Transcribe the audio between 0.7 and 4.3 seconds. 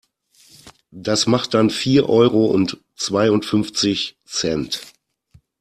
Das macht dann vier Euro und zweiundfünfzig